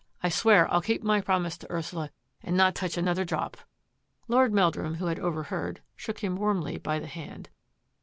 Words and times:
I 0.23 0.29
swear 0.29 0.67
I'll 0.73 0.81
keep 0.81 1.03
my 1.03 1.21
promise 1.21 1.59
to 1.59 1.71
Ursula 1.71 2.09
and 2.41 2.57
not 2.57 2.73
touch 2.73 2.97
another 2.97 3.23
drop." 3.23 3.55
Lord 4.27 4.51
Meldnim, 4.51 4.95
who 4.95 5.05
had 5.05 5.19
overheard, 5.19 5.79
shook 5.95 6.23
him 6.23 6.37
warmly 6.37 6.79
by 6.79 6.97
the 6.97 7.05
hand. 7.05 7.49